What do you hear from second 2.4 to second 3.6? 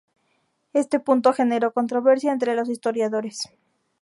los historiadores.